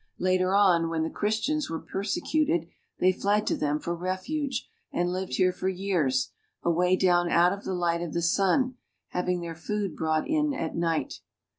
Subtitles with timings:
[0.17, 2.65] Later on, when the Christians were persecuted,
[2.99, 6.31] they fled to them for refuge, and lived here for years,
[6.63, 8.77] away down out of the light of the sun,
[9.09, 11.19] having their food brought in at night.